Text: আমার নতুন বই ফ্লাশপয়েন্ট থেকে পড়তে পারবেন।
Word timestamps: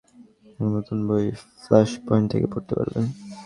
আমার 0.57 0.71
নতুন 0.77 0.97
বই 1.07 1.25
ফ্লাশপয়েন্ট 1.63 2.27
থেকে 2.33 2.47
পড়তে 2.53 2.73
পারবেন। 2.79 3.05